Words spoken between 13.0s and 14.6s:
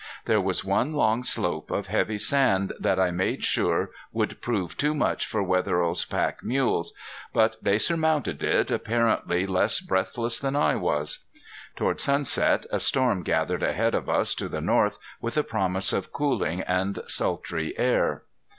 gathered ahead of us to the